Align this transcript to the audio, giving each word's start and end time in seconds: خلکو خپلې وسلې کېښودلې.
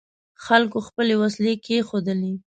خلکو 0.45 0.77
خپلې 0.87 1.13
وسلې 1.21 1.53
کېښودلې. 1.65 2.33